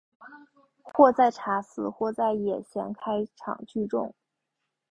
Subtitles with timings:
[0.81, 4.15] 或在茶肆或在野闲开场聚众。